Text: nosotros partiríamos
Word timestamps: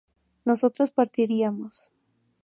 nosotros 0.45 0.89
partiríamos 0.89 1.91